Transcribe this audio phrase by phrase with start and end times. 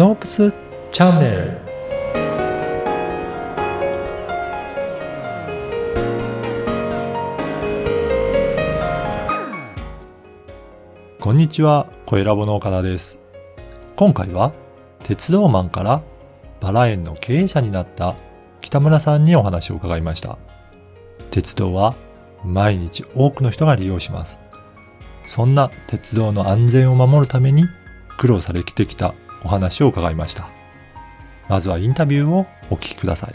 [0.00, 0.50] ノープス
[0.92, 1.58] チャンネル
[11.20, 13.20] こんにちは、小ラボの岡田です。
[13.94, 14.54] 今回は
[15.02, 16.02] 鉄道マンから
[16.62, 18.16] バラ園の経営者になった
[18.62, 20.38] 北村さんにお話を伺いました。
[21.30, 21.94] 鉄道は
[22.42, 24.40] 毎日多くの人が利用します。
[25.24, 27.66] そんな鉄道の安全を守るために
[28.16, 29.14] 苦労されてきた
[29.44, 30.48] お話を伺いました。
[31.48, 33.34] まずはインタビューをお聞きください。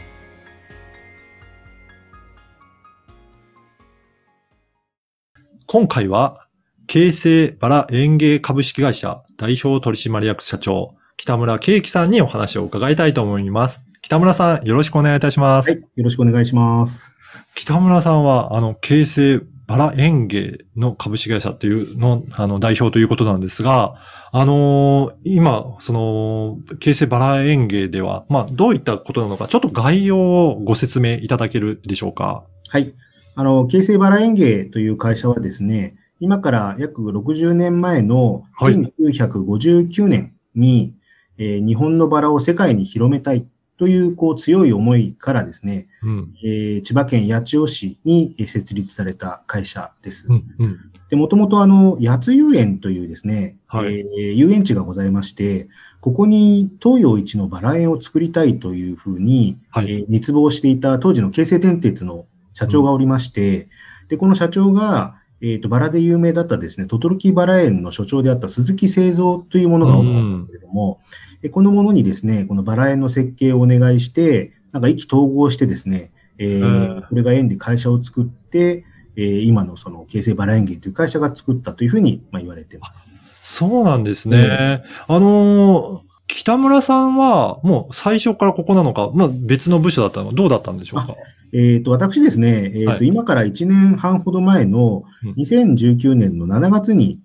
[5.68, 6.48] 今回は、
[6.88, 13.84] 京成バラ園芸株式会社代表取締役社長、北村圭樹さんにお話を伺いたいと思います。
[14.02, 15.72] 北村さん、よろしくお願いいたします。
[15.72, 15.80] はい。
[15.80, 17.18] よろしくお願いします。
[17.56, 23.96] 北村さんは、あの、京成バラ園芸の株式会社っていうの、あの、代表ということなんですが、
[24.32, 30.18] あのー今、その、京成バラ園芸では、まあ、どういったことなのか、ちょっと概要
[30.50, 32.44] をご説明いただけるでしょうか？
[32.70, 32.94] はい。
[33.36, 40.94] あの、京成バラ園芸という会社はですね、今から約60年前のはい1959年に、
[41.38, 43.46] えー日本のバラを世界に広めたい
[43.78, 46.34] という、こう、強い思いからですね、うん。
[46.44, 50.28] えー千葉県八千代市にえー設立された会社です。
[50.30, 50.46] うん。
[50.60, 50.80] うん。
[51.10, 55.68] で、もともとあの、八津遊園というですね、はいえー遊園地がございまして、
[56.00, 63.68] ここに東洋一のバラ園を作りたいというふうに、はいえー熱望していた当時の京成電鉄の社長がおりまして、
[64.08, 71.02] で、この社長が、えっ、と、バラで有名だったですね、トトロキバラ園の所長であった鈴木製造というものがおったんですけれども、
[71.46, 78.84] えこのものにですね、このバラ園の設計をお願いして、なんか意気投合してですね、えーうんこれが園で会社を作って、
[79.16, 83.06] えー今のその京成バラ園芸という会社が作ったというふうに、まあ、言われています。
[83.44, 84.84] そうなんですね。
[85.08, 91.16] あのー北村さんは、もう最初からここなのか、まあ別の部署だったのか、どうだったんでしょうか？
[91.54, 97.25] えっ、と、私ですね、えっ、と、はい今から1年半ほど前のうん2019年の7月に、まあ、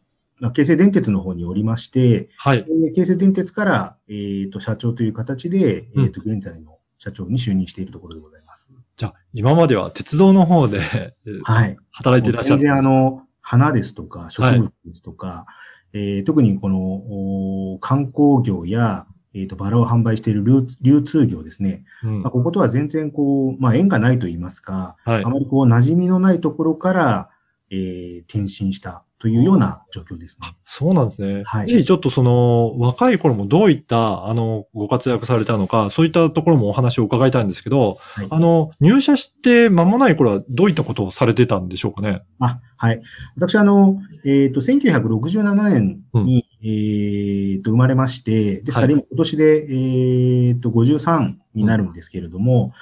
[0.53, 2.59] 京成電鉄の方におりまして、はい。
[2.59, 8.73] えー京成電鉄から、えっ、と、社長という形で、うんえっ、と、現在の社長に就任しているところでございます。
[8.97, 10.81] じゃあ、今までは鉄道の方で
[11.27, 11.77] えーはい。
[11.91, 12.63] 働いていらっしゃ全る。
[12.65, 15.47] 然あの、花ですとか、植物ですとか、
[15.93, 21.85] えー特にこの、お観光業や、えっ、と、バラを販売している流流通業ですね。
[22.03, 25.29] うんまあ、こことは全然こう、まあ、縁がないと言いますか、はいあ。
[25.29, 27.31] まりこう、馴染みのないところから、
[27.71, 30.49] えー転身したというような状況ですね。
[30.65, 31.43] そうなんですね。
[31.45, 42.23] はいぜひちょっとその、若い頃もどういった、あの、ご活躍されたのか、そういったところもお話を伺いたいんですけど、はいあの、入社して間もない頃はどういったことをされてたんでしょうかね？
[42.39, 43.03] あ、はい。
[43.37, 49.67] 私、あの、えっ、と、1967年に、えっ、と、生まれまして、ですからはい今今年で、
[50.49, 52.73] えっ、と、53になるんですけれども、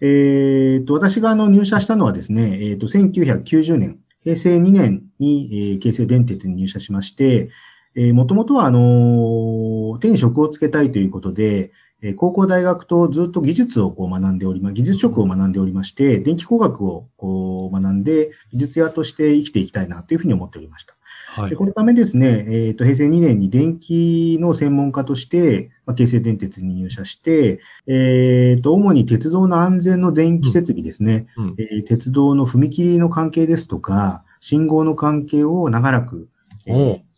[0.00, 7.50] えっ、と、私があの入社したのはですね、えっ、と、1990年、平成2年に、えー京成電鉄に入社しまして、
[7.94, 20.97] えー、もともとは、あの手に職をつけたいということで、え高校大学とずっと技術をこう学んでおりま、技術職を学んでおりまして、電気工学をこう学んで、技術屋として生きていきたいなというふうに思っておりました。
[21.30, 21.50] はい。
[21.50, 21.56] で。
[21.56, 31.54] このためですね、えっ、と、平成2年に電気の専門家として、まあ、京成電鉄に入社して、えっ、と、主に鉄道の安全の電気設備ですね、うん。
[31.58, 36.28] えー鉄道の踏切の関係ですとか、信号の関係を長らく、
[36.66, 37.08] えー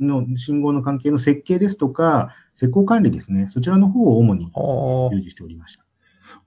[0.00, 4.50] の信号の関係の設計ですとか、施工管理ですね、そちらの方を主に
[5.10, 5.89] 従事しておりました。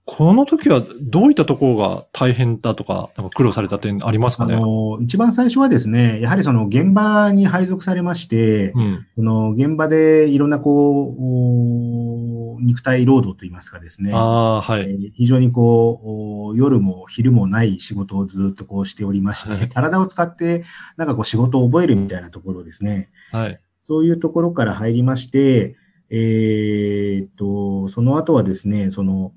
[0.05, 4.55] この時はどういったところが大変だとか、なんか苦労された点ありますかあね。
[4.57, 9.07] の一番最初はですね、やはりその現場に配属されまして、うん。
[9.15, 14.81] その現場でいろんなこう、お肉体労働といいますかですね、ああ、はい。
[14.81, 16.07] えー非常にこう、
[16.51, 20.65] お夜も昼もない仕事をずっとこうしておりまして、はい体を使って
[20.97, 23.59] なんかこう仕事を覚えるみたいなところですね、はい。
[23.83, 25.77] そういうところから入りまして、
[26.09, 29.31] えーっと、その後はですね、その、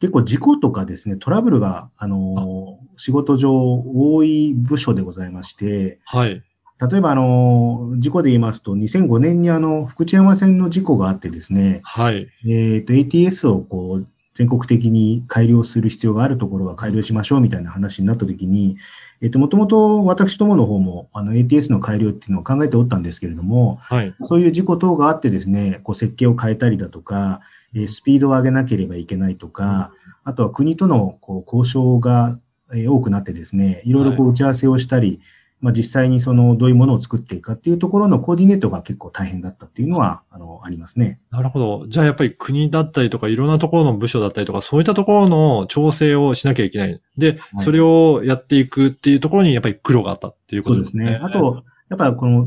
[0.00, 6.42] 結構事故とかですね、トラブルが、あの、仕事上多い部署でございまして、はい。
[6.80, 12.28] 例えば、あの、事故で言いますと、2005年にあの、福知山線の事故があってですね、はい。
[12.48, 18.76] えっ、と、ATS をこう、全国的に改良する必要があるところは改良しましょうみたいな話になったときに、
[19.20, 24.14] えっ、と、もともと私どもの方も、あの、ATS の改良っていうのを考えておったんですけれども、はい。
[24.22, 27.40] そういう事故等があってですね、こう、設計を変えたりだとか、
[27.74, 29.92] えースピードを上げなければいけないとか、
[30.24, 32.38] あとは国とのこう交渉が
[32.72, 35.20] えー多くなってですね、いろいろこう打ち合わせをしたり、
[35.60, 41.18] まあ、実際にその、どういうものを作っていくかっていうところのコーディネートが結構大変だったっていうのは、あの、ありますね。
[41.30, 41.86] なるほど。
[41.88, 47.00] じゃあやっぱり国だったりとか、いろんなところの部署だったりとか、そういったところの調整をしなきゃいけない。
[47.16, 51.04] で、はいそれをやっていくっていうところにやっぱり苦労があったっていうこそうでとですすね。
[51.06, 51.20] ね。
[51.20, 52.46] あと、やっぱこの、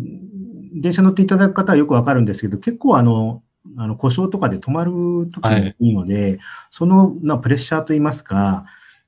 [0.73, 3.43] 電車乗っていただく方はよくわかるんですけど、結構あの、
[3.77, 4.91] あの、故障とかで止まる
[5.31, 5.75] 時もい。
[5.79, 8.65] いので、その、な、プレッシャーといいますか、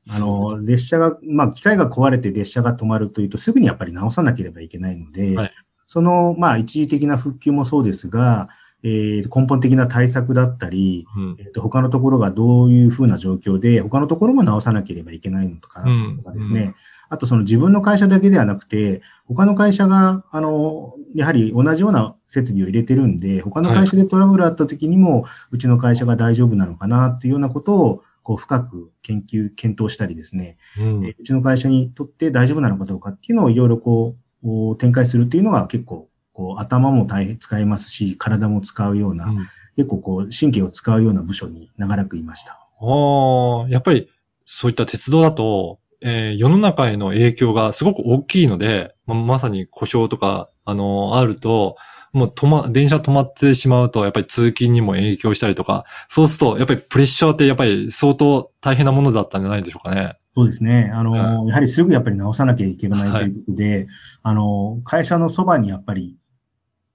[0.09, 5.53] あの、列車が、まあ、機械が壊れて列車が止まるというと、すぐにやっぱり直さなければいけないので、はい。
[5.87, 8.49] その、まあ、一時的な復旧もそうですが、
[8.85, 11.35] えー根本的な対策だったり、うん。
[11.39, 16.75] えーと他のところがどういうふうな状況で、他のところも直さなければいけないのとか、うんとかですね、
[17.09, 31.05] あとその自分の会社だけではなくて、他の会社が、あの、やはり同じような設備を入れてるんで、他の会社でトラブルあった時にも、うちの会社が大丈夫なのかなっていうようなことを、こう深く研究、検討したりですね、うん。
[31.05, 39.47] えーうちの会社にとって大丈夫なのかどうかっていうのをいろいろこう、お展開するっていうのが結構、こう、頭も大変使いますし、体も使うような、うん。
[39.75, 42.53] 結構こう、神経を使うような部署に長らくいました。
[42.79, 44.09] ああ、やっぱり
[44.45, 51.77] そういった鉄道だと、えー世の中への影響がすごく大きいので、ままさに故障とか、あのあると、
[52.13, 60.15] もう止ま、電車止まってしまうと、やっぱり通勤にも影響したりとか、そうすると、やっぱりプレッシャーってやっぱり相当大変なものだったんじゃないでしょうかね。
[60.31, 60.91] そうですね。
[60.93, 63.87] あの、やはりすぐやっぱり直さなきゃいけないはいということで、
[64.21, 66.15] あの、会社のそばにやっぱり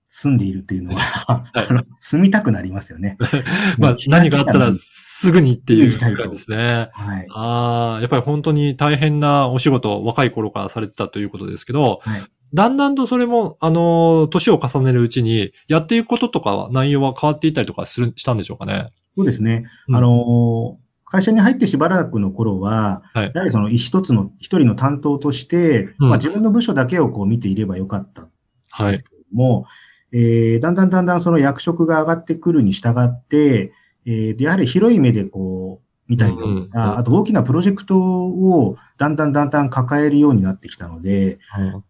[0.08, 1.66] 住んでいるというのは、はい
[2.00, 3.16] 住みたくなりますよね。
[3.78, 4.72] まあ、何かあったら
[5.20, 6.90] すぐにっていう感じですね。
[6.92, 7.26] はい。
[7.30, 12.22] ああ、やっぱり本当に大変なお仕事、若い頃からされてたということですけど、はい
[12.54, 18.86] だんだんとそれも、あのー、年を重ねるうちに、やっていくこととかは、内容は変わっていったりとかする、したんでしょうかね？
[19.10, 19.64] そうですね。
[19.88, 28.30] うんあの、会社に入ってしばらくの頃は、はいやはりその一つの、一人の担当として、うんまあ自分の部署だけをこう見ていればよかったん
[28.70, 29.04] はいです。
[29.04, 29.66] けれども、
[30.12, 33.72] えーだんだんだんだんその役職が上がってくるに従って、
[34.06, 41.38] えーでやはり広い目でこう、見たりだとか、うんうんうんあと大きなプロジェクトをだんだんだんだん抱えるようになってきたので、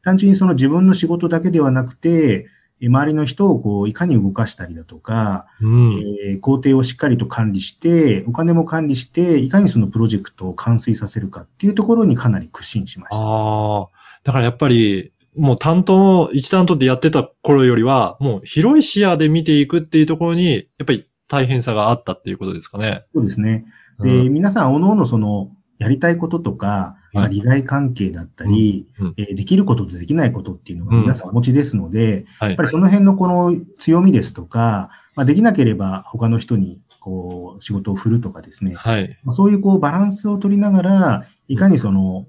[0.02, 2.49] 単純にその自分の仕事だけではなくて、
[2.81, 6.00] えー周りの人をこう、いかに動かしたりだとか、うん。
[6.28, 13.16] えー工程をしっかりと管理して、お金も管理して、いかにそのプロジェクトを完遂させるかっていうところにかなり苦心しました。
[13.20, 13.88] ああ、
[14.22, 23.04] だからやっぱり、もう担当の、一担当でやってた頃よりは、もう広い視野で見ていくっていうところに、やっぱり大変さがあったっていうことですかね。
[23.14, 23.66] そうですね。
[24.00, 32.64] で、うん皆さん、おのおのその、やりたいこととか、まあはい利害関係だったり、うんうんえーできることとできないことっていうのがうん皆さんお持ちですので、はいやっぱ。
[32.64, 39.19] りその辺のこの強みですとか、まあ、できなければ他の人にこう仕事を振るとかですね、はい。
[39.24, 42.26] まあそういうこうバランスを取りながら、いかにその、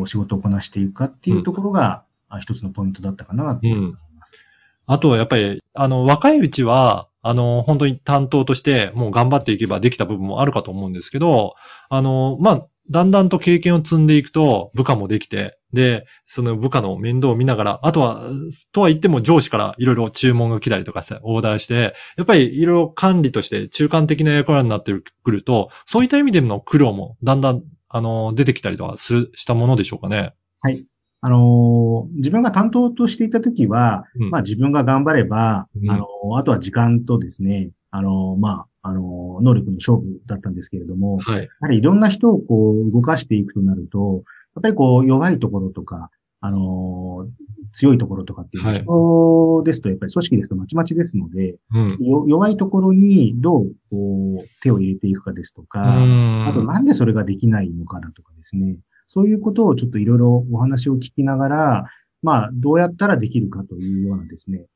[0.00, 4.38] お仕事をこなしていくかっていうところが、あ一つのポイントだったかなと思います。
[4.86, 11.54] あとはやっぱり、あの、若いうちは、あの、本当に担当としてもう頑張っていけばできた部分もあるかと思うんですけど、
[11.88, 18.22] あの、まあ、だんだんと経験を積んでいくと部下もできて、で、その部下の面倒を見ながら、あとは、
[18.72, 30.32] とは言っても上司からいろいろ注文が来たりとかして、オーダーして、やっぱりいろいろ管理として中間的な役割になってくると、そういった意味での苦労もだんだん、あの、出てきたりとかする、したものでしょうかね。
[30.60, 30.86] はい。
[31.20, 34.30] あのー自分が担当としていたときは、うん。
[34.30, 35.90] まあ自分が頑張れば、うん。
[35.90, 41.42] あのーあとは時間とですね、あのーまあ、あのー能力の勝負だったんですけれども、はい。
[41.42, 44.22] やはりいろんな人をこう動かしていくとなると、
[44.54, 46.10] やっぱりこう弱いところとか、
[46.40, 48.82] あのー強いところとかっていうのははい。
[48.82, 51.98] 人ですと、やっぱり組織ですとまちまちですので、うん。
[52.00, 58.76] よ弱いところにどうこう手を入れていくかですとか、ああとなんでそれができないのかだとかですね、
[59.08, 61.84] そういうことをちょっといろいろお話を聞きながら、
[62.22, 64.66] まあ、どうやったらできるかというようなですね、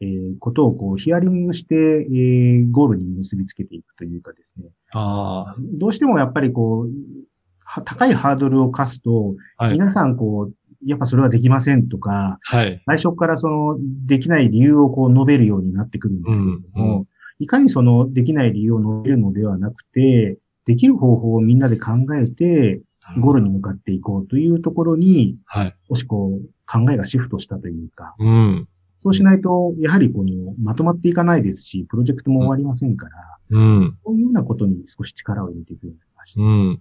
[0.00, 6.90] えーことをこうヒアリングして、えーゴールに結びつけていくというかですね、あどうしてもやっぱりこう、
[7.64, 9.72] は高いハードルを課すと、ー、はい。
[9.74, 10.54] 皆さんこう、
[10.84, 12.82] やっぱそれはできませんとか、はい。
[12.86, 17.06] 最初からその、できない理由をこう述べるようになってくるんですけれども、うんう
[17.38, 22.82] いかにその、できない理由を述べるのではなくて、できる方法をみんなで考えて、
[23.18, 25.76] ゴールに向かっていこうというところに、はい。
[25.88, 28.68] 少しこう、考えがシフトしたというか、うん。
[28.98, 33.12] そうしないと、やはりこの、まとまっていかないですし、プロジェクトも終わりませんから、
[33.50, 33.98] うん。
[34.04, 36.40] そういうようなことに少し力を入れていくようになりました。
[36.40, 36.68] うん。
[36.68, 36.78] やっ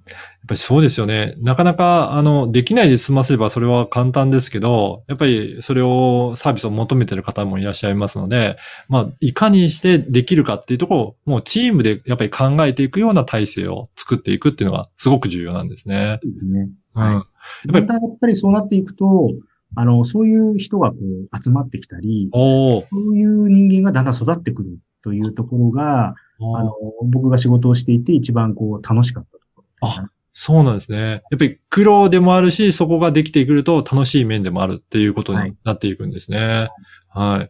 [0.47, 1.35] ぱりそうですよね。
[1.39, 16.19] なかなか、あの、できないで済ませればそれは簡単ですけど、やっぱりそれを、サービスを求めてる方もいらっしゃいますので、まあ、いかにしてできるかっていうところを、もうチームでやっぱり考えていくような体制を作っていくっていうのがすごく重要なんですね。
[16.21, 16.69] そうですね。
[16.95, 17.03] うん。
[17.03, 19.31] はいやっぱりやっぱりそうなっていくと、
[19.75, 26.73] あの、そういう人がこう集まってきたり、そういう人間がだんだん育ってくるというところが、あの、
[27.05, 30.99] 僕が仕事をしていて一番こう楽しかったところね、そうなんですね。
[30.99, 36.69] やっぱり苦労でもあるし、そこができてくると楽しい面でもあるっていうことになっていくんですね。
[37.11, 37.49] は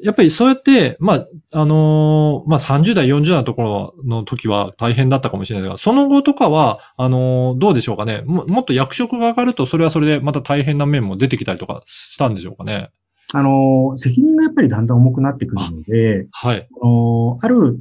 [0.00, 0.04] い。
[0.06, 8.46] やっぱりそうやって、まあ、あのーまあ30代、40代のところの時は大変だったかもしれないが、その後とかは、あのーどうでしょうかねも。
[8.46, 12.90] もっと役職が上がると、それはそれでまた大変な面も出てきたりとかしたんでしょうかね。
[13.32, 16.68] あの、責任がやっぱりだんだん重くなってくるので、はい。
[16.82, 17.80] あの、ある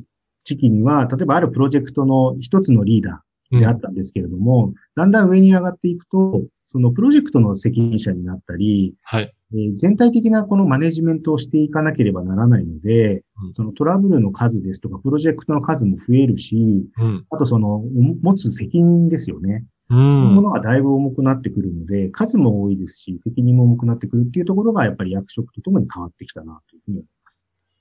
[0.50, 6.42] 時期には、例えばあるプロジェクトの一つのリーダーであったんですけれども、だんだん上に上がっていくと、
[6.72, 9.34] そのプロジェクトの責任者になったり、はい。
[9.52, 17.26] えー全体的なこのマネジメントをしていかなければならないので、うんそのトラブルの数ですとか、プロジェクトの数も増えるし、うん。
[17.30, 17.82] あとその、お
[18.22, 19.66] 持つ責任ですよね。
[19.90, 19.94] う。
[19.94, 27.19] そういうんものがだいぶ重くなってくるので、数も多いですし、責任も重くなってくるっていうところが、やっぱり役職とともに変わってきたな、というふうに思います。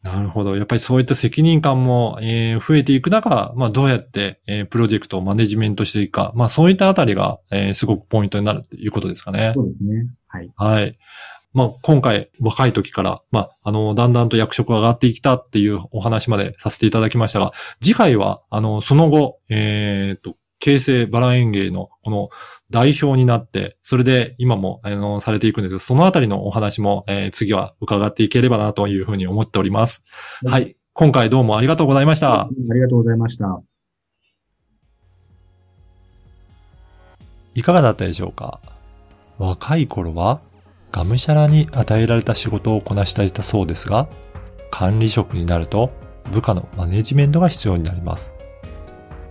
[0.02, 0.56] なるほど。
[0.56, 9.52] やっぱりそういった責任感も、えー増えていく中、まあどうやって、えープロジェクトをマネジメントしていくか、まあそういったあたりが、えーすごくポイントになるということですかね。
[9.54, 10.06] そうですね。
[10.28, 10.52] はい。
[10.56, 10.98] はい。
[11.52, 22.28] まあ今回若い時から、まああの、だんだんと役職が上がってきたっていうお話までさせていただきましたが、次回は、あの、その後、えっと、京成バラ園芸のこの
[22.70, 30.02] 代表になって、それで今も、あの、されていくんですけど、そのあたりのお話も、えー次は伺っていければなというふうに思っております。
[30.44, 30.76] はい。
[30.92, 32.42] 今回どうもありがとうございました。
[32.42, 33.62] ありがとうございました。
[37.54, 38.60] いかがだったでしょうか？
[39.38, 40.40] 若い頃は、
[40.90, 44.08] がむしゃらに与えられた仕事をこなしていたそうですが、
[44.70, 45.90] 管理職になると
[46.32, 48.32] 部下のマネジメントが必要になります。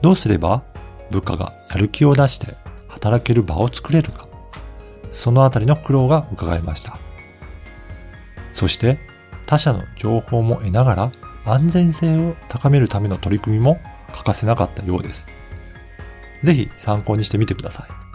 [0.01, 0.63] どうすれば
[1.11, 2.55] 部下がやる気を出して
[2.97, 4.27] 働ける場を作れるか、
[5.11, 6.97] そのあたりの苦労が伺えました。
[8.53, 8.97] そして
[9.45, 11.11] 他者の情報も得ながら
[11.45, 13.79] 安全性を高めるための取り組みも
[14.11, 15.27] 欠かせなかったようです。
[16.43, 18.06] ぜひ参考にしてみてください。